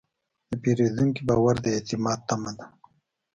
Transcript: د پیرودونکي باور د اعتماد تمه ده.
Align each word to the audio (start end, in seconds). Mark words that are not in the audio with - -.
د 0.49 0.51
پیرودونکي 0.63 1.21
باور 1.29 1.55
د 1.61 1.65
اعتماد 1.75 2.19
تمه 2.27 2.51
ده. 2.57 2.65